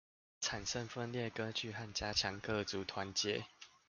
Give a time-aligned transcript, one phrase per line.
[0.43, 3.43] 剷除分裂割據與加強各族團結